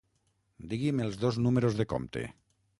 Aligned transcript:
Digui'm 0.71 1.03
els 1.05 1.21
dos 1.25 1.39
números 1.49 1.81
de 1.83 1.89
compte. 1.95 2.29